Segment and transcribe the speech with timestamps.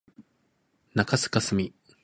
[0.95, 1.75] 中須かすみ